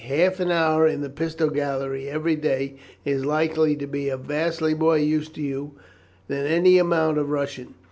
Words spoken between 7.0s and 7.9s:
of Russian.